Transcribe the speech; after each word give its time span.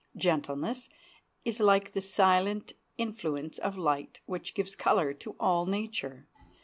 Gentleness 0.17 0.89
is 1.45 1.59
like 1.59 1.91
the 1.91 2.01
silent 2.01 2.73
influence 2.97 3.59
of 3.59 3.77
light, 3.77 4.19
which 4.25 4.55
gives 4.55 4.75
color 4.75 5.13
to 5.13 5.35
all 5.39 5.67
nature. 5.67 6.25